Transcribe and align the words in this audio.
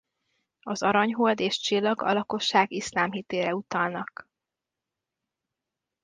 Az 0.61 0.81
arany 0.83 1.13
hold 1.13 1.39
és 1.39 1.59
csillag 1.59 2.01
a 2.01 2.13
lakosság 2.13 2.71
iszlám 2.71 3.11
hitére 3.11 3.53
utalnak. 3.55 4.29